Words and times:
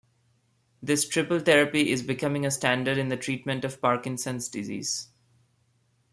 This 0.81 1.07
"triple 1.07 1.37
therapy" 1.39 1.91
is 1.91 2.01
becoming 2.01 2.43
a 2.43 2.49
standard 2.49 2.97
in 2.97 3.09
the 3.09 3.17
treatment 3.17 3.63
of 3.63 3.79
Parkinson's 3.79 4.49
disease. 4.49 5.09